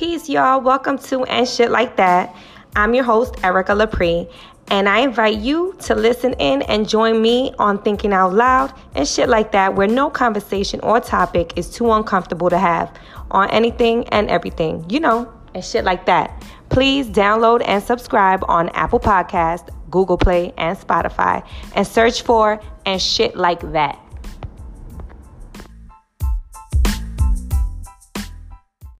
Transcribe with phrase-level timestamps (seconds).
[0.00, 0.62] Peace, y'all.
[0.62, 2.34] Welcome to And Shit Like That.
[2.74, 4.32] I'm your host, Erica Laprie,
[4.70, 9.06] and I invite you to listen in and join me on Thinking Out Loud and
[9.06, 12.90] shit like that, where no conversation or topic is too uncomfortable to have
[13.30, 16.46] on anything and everything, you know, and shit like that.
[16.70, 23.02] Please download and subscribe on Apple Podcast, Google Play, and Spotify, and search for And
[23.02, 23.98] Shit Like That.